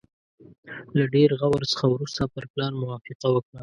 [0.97, 3.59] له ډېر غور څخه وروسته پر پلان موافقه وکړه.